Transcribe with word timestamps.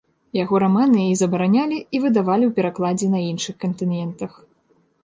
Яго 0.43 0.61
раманы 0.63 1.03
і 1.09 1.17
забаранялі, 1.21 1.77
і 1.99 2.01
выдавалі 2.07 2.43
ў 2.49 2.59
перакладзе 2.59 3.07
на 3.17 3.25
іншых 3.31 3.55
кантынентах. 3.67 4.31